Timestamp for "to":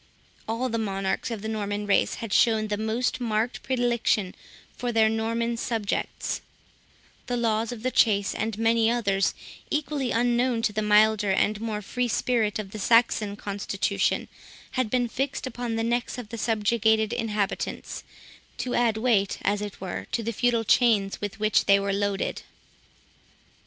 10.63-10.73, 18.57-18.73, 20.11-20.23